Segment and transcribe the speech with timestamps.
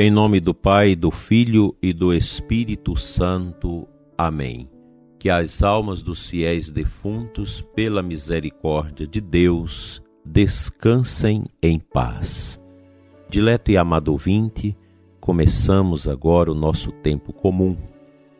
[0.00, 3.84] Em nome do Pai, do Filho e do Espírito Santo.
[4.16, 4.70] Amém.
[5.18, 12.60] Que as almas dos fiéis defuntos, pela misericórdia de Deus, descansem em paz.
[13.28, 14.76] Dileto e amado ouvinte,
[15.20, 17.76] começamos agora o nosso tempo comum.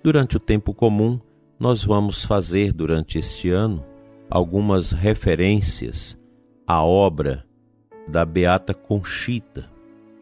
[0.01, 1.19] Durante o tempo comum,
[1.59, 3.85] nós vamos fazer durante este ano
[4.31, 6.17] algumas referências
[6.65, 7.45] à obra
[8.07, 9.69] da Beata Conchita,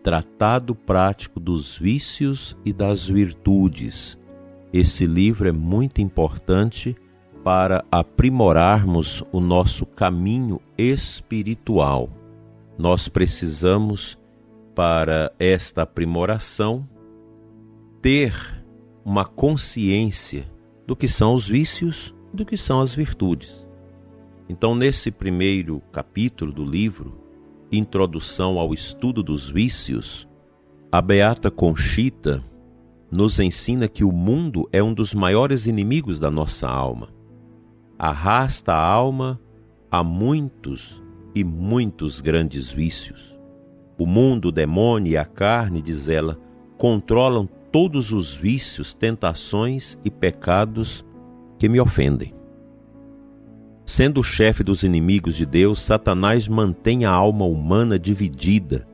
[0.06, 4.16] Tratado Prático dos Vícios e das Virtudes.
[4.72, 6.94] Esse livro é muito importante
[7.42, 12.08] para aprimorarmos o nosso caminho espiritual.
[12.78, 14.16] Nós precisamos,
[14.76, 16.88] para esta aprimoração,
[18.00, 18.64] ter
[19.04, 20.48] uma consciência
[20.86, 23.66] do que são os vícios, do que são as virtudes.
[24.48, 27.25] Então, nesse primeiro capítulo do livro,
[27.70, 30.28] Introdução ao Estudo dos Vícios,
[30.90, 32.40] a Beata Conchita
[33.10, 37.08] nos ensina que o mundo é um dos maiores inimigos da nossa alma.
[37.98, 39.40] Arrasta a alma
[39.90, 41.02] a muitos
[41.34, 43.36] e muitos grandes vícios.
[43.98, 46.38] O mundo, o demônio e a carne, diz ela,
[46.78, 51.04] controlam todos os vícios, tentações e pecados
[51.58, 52.35] que me ofendem.
[53.86, 58.86] Sendo o chefe dos inimigos de Deus, Satanás mantém a alma humana dividida,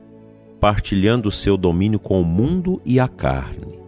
[0.59, 3.79] partilhando seu domínio com o mundo e a carne.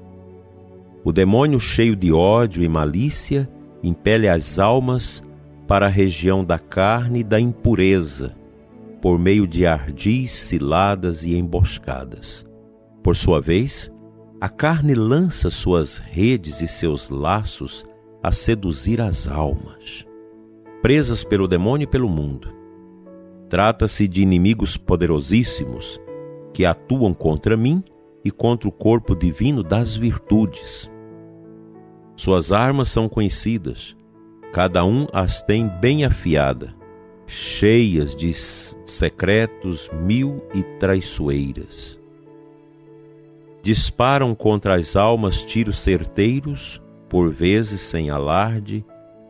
[1.04, 3.48] O demônio, cheio de ódio e malícia,
[3.84, 5.24] impele as almas
[5.68, 8.36] para a região da carne e da impureza,
[9.00, 12.44] por meio de ardis, ciladas e emboscadas.
[13.04, 13.92] Por sua vez,
[14.42, 17.86] a carne lança suas redes e seus laços
[18.24, 20.05] a seduzir as almas,
[20.86, 22.48] presas pelo demônio e pelo mundo.
[23.50, 26.00] Trata-se de inimigos poderosíssimos
[26.54, 27.84] que atuam contra mim
[28.24, 30.88] e contra o corpo divino das virtudes.
[32.16, 33.98] Suas armas são conhecidas,
[34.54, 36.76] cada um as tem bem afiada,
[37.26, 42.00] cheias de secretos mil e traiçoeiras
[43.64, 46.80] disparam contra as almas tiros certeiros,
[47.10, 48.86] por vezes sem alarde,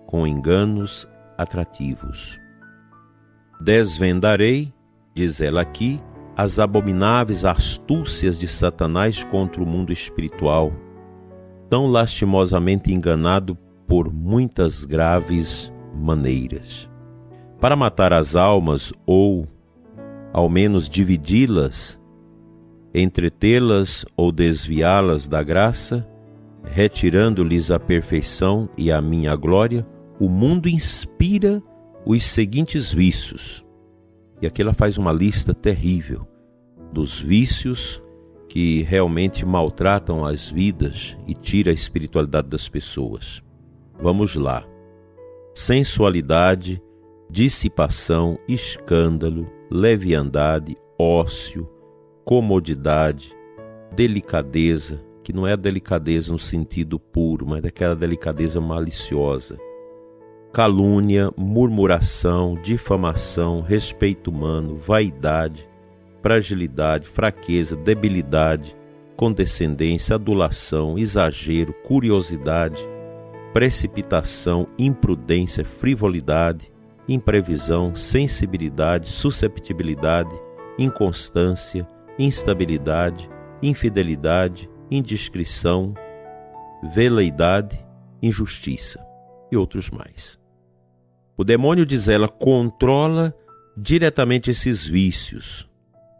[0.05, 1.07] com enganos
[1.37, 2.39] atrativos.
[3.61, 4.73] Desvendarei,
[5.13, 5.99] diz ela aqui,
[6.35, 10.73] as abomináveis astúcias de Satanás contra o mundo espiritual,
[11.69, 13.57] tão lastimosamente enganado
[13.87, 16.89] por muitas graves maneiras.
[17.59, 19.47] Para matar as almas ou,
[20.33, 21.99] ao menos, dividi-las
[22.95, 26.07] entretê-las ou desviá-las da graça,
[26.63, 29.85] retirando-lhes a perfeição e a minha glória,
[30.19, 31.61] o mundo inspira
[32.05, 33.65] os seguintes vícios.
[34.41, 36.27] E aqui ela faz uma lista terrível
[36.91, 38.01] dos vícios
[38.47, 43.41] que realmente maltratam as vidas e tira a espiritualidade das pessoas.
[43.99, 44.65] Vamos lá.
[45.53, 46.81] Sensualidade,
[47.29, 51.69] dissipação, escândalo, leviandade, ócio,
[52.23, 53.35] comodidade,
[53.93, 59.57] delicadeza, que não é a delicadeza no sentido puro, mas daquela delicadeza maliciosa.
[60.55, 65.67] Calúnia, murmuração, difamação, respeito humano, vaidade,
[66.21, 68.73] fragilidade, fraqueza, debilidade,
[69.17, 72.81] condescendência, adulação, exagero, curiosidade,
[73.51, 76.71] precipitação, imprudência, frivolidade,
[77.05, 80.33] imprevisão, sensibilidade, susceptibilidade,
[80.79, 81.85] inconstância,
[82.17, 83.29] instabilidade,
[83.61, 85.93] infidelidade, indiscrição,
[86.93, 87.85] veleidade,
[88.23, 89.05] injustiça
[89.51, 90.44] e outros mais.
[91.37, 93.35] O demônio, diz ela, controla
[93.75, 95.69] diretamente esses vícios,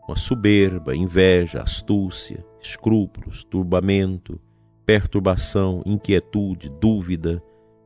[0.09, 4.39] a soberba, inveja, astúcia, escrúpulos, turbamento,
[4.85, 7.41] perturbação, inquietude, dúvida,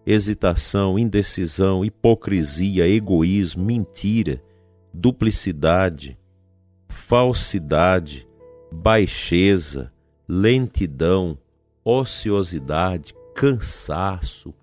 [0.06, 4.42] hesitação, indecisão, hipocrisia, egoísmo, mentira,
[4.94, 6.18] duplicidade,
[6.90, 8.28] falsidade,
[8.72, 9.94] baixeza,
[10.28, 11.38] lentidão,
[11.86, 14.54] ociosidade, cansaço,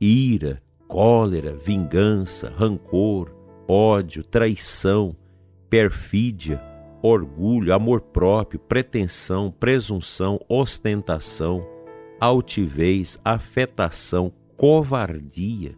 [0.00, 3.34] ira, cólera, vingança, rancor,
[3.66, 5.16] ódio, traição,
[5.68, 6.62] perfídia,
[7.02, 11.66] orgulho, amor próprio, pretensão, presunção, ostentação,
[12.20, 15.76] altivez, afetação, covardia,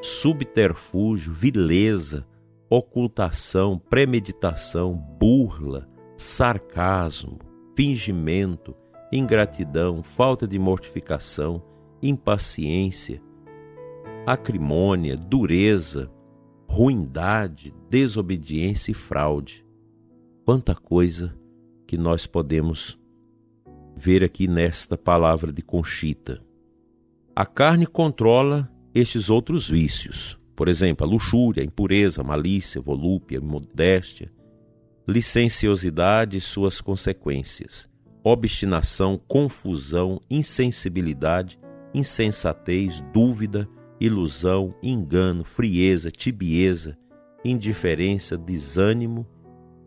[0.00, 2.26] subterfúgio, vileza,
[2.68, 7.38] ocultação, premeditação, burla, sarcasmo,
[7.76, 8.74] fingimento,
[9.12, 11.62] ingratidão, falta de mortificação,
[12.02, 13.22] impaciência,
[14.26, 16.10] acrimônia, dureza,
[16.68, 19.66] ruindade, desobediência e fraude.
[20.44, 21.36] Quanta coisa
[21.86, 22.98] que nós podemos
[23.96, 26.42] ver aqui nesta palavra de Conchita.
[27.34, 32.82] A carne controla estes outros vícios, por exemplo, a luxúria, a impureza, a malícia, a
[32.82, 34.32] volúpia, a modéstia,
[35.06, 37.88] licenciosidade e suas consequências,
[38.22, 41.58] obstinação, confusão, insensibilidade,
[41.92, 43.68] insensatez, dúvida,
[44.04, 46.98] ilusão, engano, frieza, tibieza,
[47.44, 49.26] indiferença, desânimo,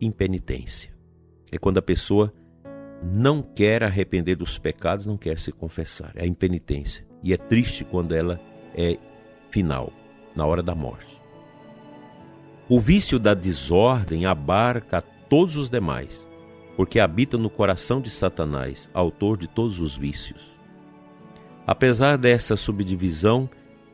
[0.00, 0.90] impenitência.
[1.52, 2.32] É quando a pessoa
[3.02, 6.12] não quer arrepender dos pecados, não quer se confessar.
[6.14, 7.06] É a impenitência.
[7.22, 8.40] E é triste quando ela
[8.74, 8.96] é
[9.50, 9.92] final,
[10.34, 11.20] na hora da morte.
[12.68, 16.26] O vício da desordem abarca todos os demais,
[16.74, 20.56] porque habita no coração de Satanás, autor de todos os vícios.
[21.66, 23.48] Apesar dessa subdivisão,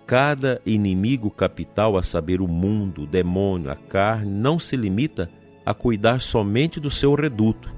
[0.06, 5.30] cada inimigo capital, a saber, o mundo, o demônio, a carne, não se limita
[5.64, 7.72] a cuidar somente do seu reduto.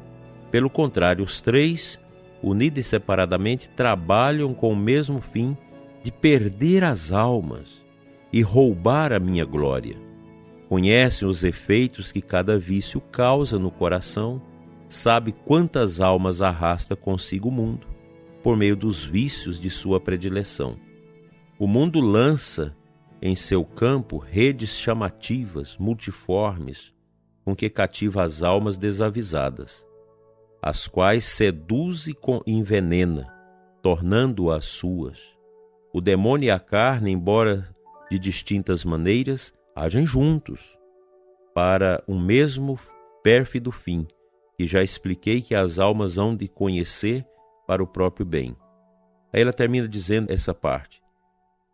[0.50, 2.00] Pelo contrário, os três,
[2.42, 5.56] unidos e separadamente, trabalham com o mesmo fim
[6.02, 7.84] de perder as almas
[8.32, 9.96] e roubar a minha glória.
[10.68, 14.40] Conhecem os efeitos que cada vício causa no coração,
[14.88, 17.86] sabe quantas almas arrasta consigo o mundo,
[18.42, 20.76] por meio dos vícios de sua predileção.
[21.64, 22.76] O mundo lança
[23.22, 26.92] em seu campo redes chamativas, multiformes,
[27.42, 29.82] com que cativa as almas desavisadas,
[30.60, 32.14] as quais seduz e
[32.46, 33.32] envenena,
[33.80, 35.18] tornando-as suas.
[35.90, 37.74] O demônio e a carne, embora
[38.10, 40.76] de distintas maneiras, agem juntos
[41.54, 42.78] para um mesmo
[43.22, 44.06] pérfido fim,
[44.58, 47.26] que já expliquei que as almas hão de conhecer
[47.66, 48.54] para o próprio bem.
[49.32, 51.02] Aí ela termina dizendo essa parte: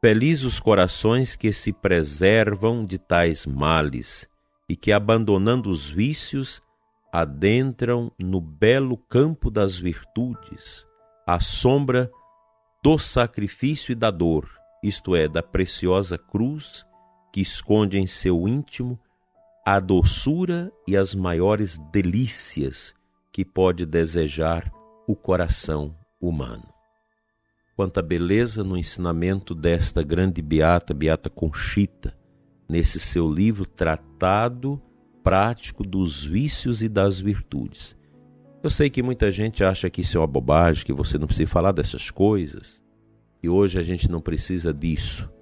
[0.03, 4.27] Felizes os corações que se preservam de tais males
[4.67, 6.63] e que, abandonando os vícios,
[7.13, 10.87] adentram no belo campo das virtudes,
[11.27, 12.11] à sombra
[12.83, 14.49] do sacrifício e da dor,
[14.83, 16.87] isto é, da preciosa cruz
[17.31, 18.99] que esconde em seu íntimo
[19.67, 22.95] a doçura e as maiores delícias
[23.31, 24.73] que pode desejar
[25.07, 26.70] o coração humano.
[27.81, 32.15] Quanta beleza no ensinamento desta grande beata, Beata Conchita,
[32.69, 34.79] nesse seu livro Tratado
[35.23, 37.97] Prático dos Vícios e das Virtudes.
[38.63, 41.51] Eu sei que muita gente acha que isso é uma bobagem, que você não precisa
[41.51, 42.83] falar dessas coisas.
[43.43, 45.33] E hoje a gente não precisa disso.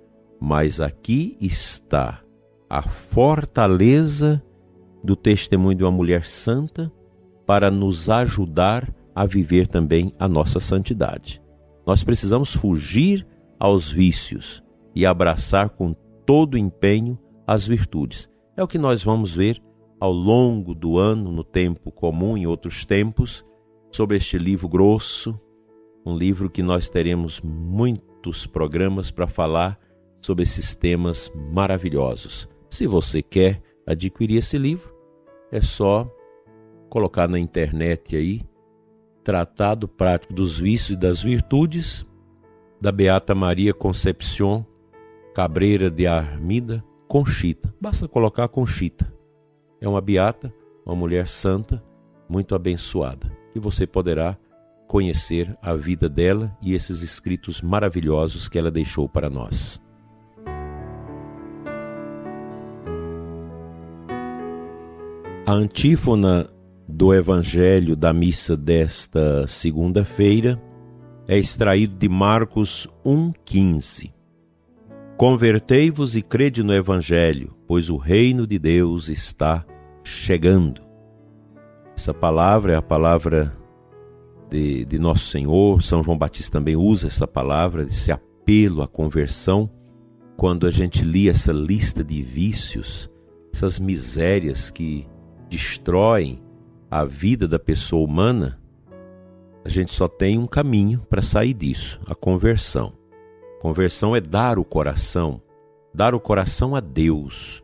[0.41, 2.23] Mas aqui está
[2.71, 4.41] a fortaleza
[5.03, 6.89] do testemunho de uma mulher santa
[7.45, 11.43] para nos ajudar a viver também a nossa santidade.
[11.89, 13.27] Nós precisamos fugir
[13.59, 14.63] aos vícios
[14.95, 15.95] e abraçar com
[16.27, 18.29] todo empenho as virtudes.
[18.55, 19.59] É o que nós vamos ver
[19.99, 23.43] ao longo do ano, no tempo comum, em outros tempos,
[23.91, 25.41] sobre este livro grosso,
[26.05, 29.81] um livro que nós teremos muitos programas para falar
[30.21, 32.47] sobre esses temas maravilhosos.
[32.69, 34.95] Se você quer adquirir esse livro,
[35.51, 36.07] é só
[36.91, 38.43] colocar na internet aí
[39.29, 42.03] Tratado Prático dos Vícios e das Virtudes,
[42.81, 44.65] da Beata Maria Concepción
[45.35, 47.71] Cabreira de Armida, Conchita.
[47.79, 49.13] Basta colocar Conchita
[49.83, 50.51] é uma beata,
[50.83, 51.85] uma mulher santa,
[52.27, 54.35] muito abençoada, que você poderá
[54.87, 59.79] conhecer a vida dela e esses escritos maravilhosos que ela deixou para nós.
[65.45, 66.49] A antífona
[66.99, 70.61] do Evangelho da missa desta segunda-feira
[71.29, 74.13] é extraído de Marcos 1,15.
[75.17, 79.65] Convertei-vos e crede no Evangelho, pois o reino de Deus está
[80.03, 80.83] chegando.
[81.97, 83.57] Essa palavra é a palavra
[84.51, 85.81] de, de Nosso Senhor.
[85.81, 89.71] São João Batista também usa essa palavra, esse apelo à conversão.
[90.37, 93.09] Quando a gente lia essa lista de vícios,
[93.53, 95.07] essas misérias que
[95.49, 96.43] destroem
[96.91, 98.59] a vida da pessoa humana,
[99.65, 102.93] a gente só tem um caminho para sair disso: a conversão.
[103.61, 105.43] Conversão é dar o coração,
[105.93, 107.63] dar o coração a Deus.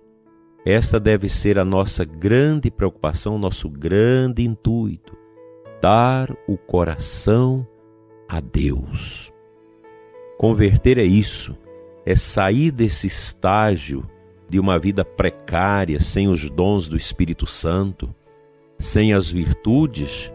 [0.67, 5.17] Esta deve ser a nossa grande preocupação, nosso grande intuito:
[5.81, 7.67] dar o coração
[8.29, 9.33] a Deus.
[10.37, 11.57] Converter é isso,
[12.05, 14.05] é sair desse estágio
[14.49, 18.15] de uma vida precária, sem os dons do Espírito Santo,
[18.79, 20.33] sem as virtudes,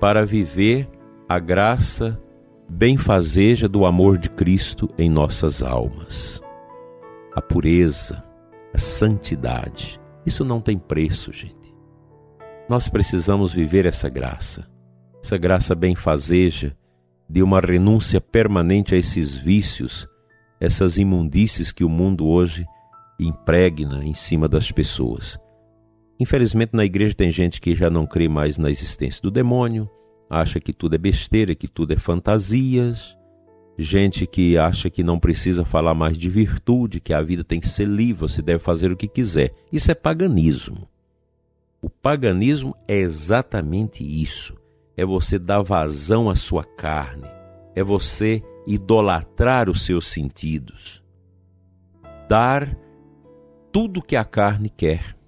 [0.00, 0.88] para viver
[1.28, 2.20] a graça
[2.68, 6.40] benfazeja do amor de Cristo em nossas almas.
[7.34, 8.24] A pureza,
[8.72, 11.74] a santidade, isso não tem preço, gente.
[12.68, 14.68] Nós precisamos viver essa graça.
[15.22, 16.76] essa graça benfazeja
[17.28, 20.08] de uma renúncia permanente a esses vícios,
[20.60, 22.64] essas imundícies que o mundo hoje
[23.18, 25.38] impregna em cima das pessoas.
[26.20, 29.88] Infelizmente, na igreja tem gente que já não crê mais na existência do demônio,
[30.28, 33.16] acha que tudo é besteira, que tudo é fantasias,
[33.78, 37.68] gente que acha que não precisa falar mais de virtude, que a vida tem que
[37.68, 39.54] ser livre, você deve fazer o que quiser.
[39.72, 40.86] Isso é paganismo.
[41.80, 44.54] O paganismo é exatamente isso.
[44.94, 47.26] É você dar vazão à sua carne,
[47.74, 51.02] é você idolatrar os seus sentidos,
[52.28, 52.76] dar
[53.72, 55.18] tudo que a carne quer.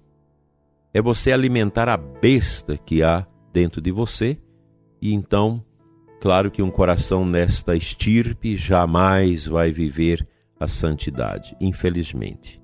[0.93, 4.37] É você alimentar a besta que há dentro de você,
[5.01, 5.63] e então
[6.23, 10.25] Claro que um coração nesta estirpe jamais vai viver
[10.57, 12.61] a santidade, infelizmente.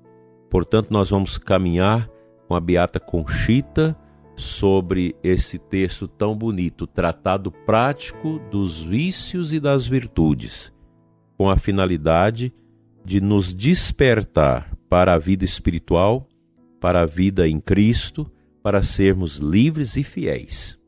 [0.48, 2.08] Portanto, nós vamos caminhar
[2.48, 3.94] com a Beata Conchita
[4.34, 10.72] sobre esse texto tão bonito, tratado prático dos vícios e das virtudes,
[11.36, 12.54] com a finalidade
[13.04, 16.26] de nos despertar para a vida espiritual,
[16.80, 18.30] para a vida em Cristo,
[18.62, 20.80] para sermos livres e fiéis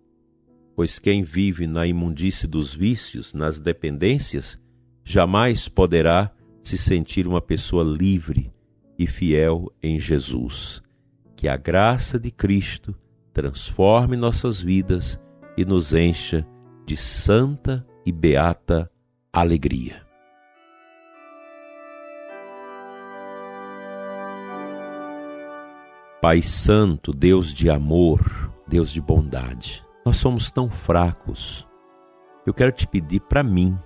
[0.74, 4.58] pois quem vive na imundície dos vícios, nas dependências,
[5.04, 6.30] jamais poderá
[6.62, 8.52] se sentir uma pessoa livre
[8.98, 10.82] e fiel em Jesus.
[11.36, 12.94] Que a graça de Cristo
[13.32, 15.20] transforme nossas vidas
[15.56, 16.46] e nos encha
[16.86, 18.90] de santa e beata
[19.32, 20.01] alegria.
[26.22, 31.66] Pai Santo, Deus de amor, Deus de bondade, nós somos tão fracos.
[32.46, 33.76] Eu quero te pedir para mim,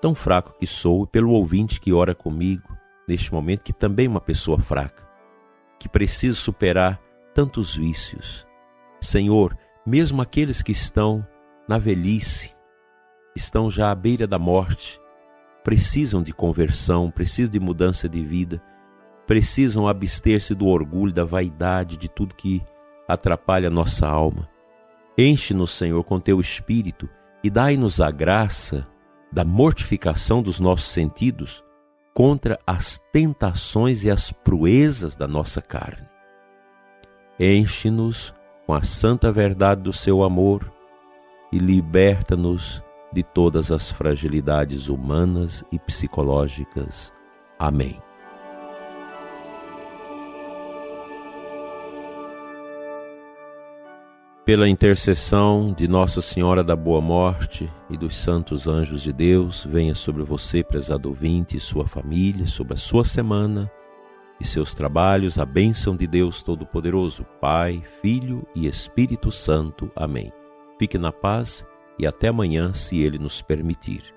[0.00, 2.76] tão fraco que sou, e pelo ouvinte que ora comigo
[3.06, 5.08] neste momento, que também é uma pessoa fraca,
[5.78, 7.00] que precisa superar
[7.32, 8.44] tantos vícios.
[9.00, 11.24] Senhor, mesmo aqueles que estão
[11.68, 12.52] na velhice,
[13.36, 15.00] estão já à beira da morte,
[15.62, 18.60] precisam de conversão, precisam de mudança de vida,
[19.26, 22.62] precisam abster-se do orgulho, da vaidade, de tudo que
[23.08, 24.48] atrapalha nossa alma.
[25.18, 27.08] Enche-nos, Senhor, com teu espírito
[27.42, 28.86] e dai-nos a graça
[29.32, 31.64] da mortificação dos nossos sentidos
[32.14, 36.08] contra as tentações e as proezas da nossa carne.
[37.38, 38.34] Enche-nos
[38.66, 40.72] com a santa verdade do seu amor
[41.52, 47.12] e liberta-nos de todas as fragilidades humanas e psicológicas.
[47.58, 48.05] Amém.
[54.46, 59.92] Pela intercessão de Nossa Senhora da Boa Morte e dos santos anjos de Deus, venha
[59.92, 63.68] sobre você, prezado ouvinte, e sua família, sobre a sua semana
[64.40, 69.90] e seus trabalhos, a bênção de Deus Todo-Poderoso, Pai, Filho e Espírito Santo.
[69.96, 70.32] Amém.
[70.78, 71.66] Fique na paz
[71.98, 74.14] e até amanhã, se Ele nos permitir.